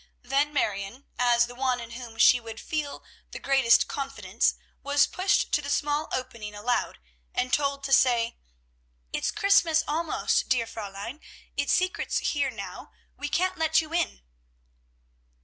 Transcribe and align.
Then 0.23 0.51
Marion, 0.51 1.05
as 1.19 1.45
the 1.45 1.53
one 1.53 1.79
in 1.79 1.91
whom 1.91 2.17
she 2.17 2.39
would 2.39 2.59
feel 2.59 3.03
the 3.29 3.37
greatest 3.37 3.87
confidence, 3.87 4.55
was 4.81 5.05
pushed 5.05 5.51
to 5.51 5.61
the 5.61 5.69
small 5.69 6.09
opening 6.11 6.55
allowed, 6.55 6.97
and 7.35 7.53
told 7.53 7.83
to 7.83 7.93
say, 7.93 8.39
"It's 9.13 9.29
Christmas, 9.29 9.83
almost, 9.87 10.49
dear 10.49 10.65
Fräulein. 10.65 11.19
It's 11.55 11.71
secrets 11.73 12.17
here 12.17 12.49
now. 12.49 12.91
We 13.15 13.29
can't 13.29 13.59
let 13.59 13.79
you 13.79 13.93
in." 13.93 14.23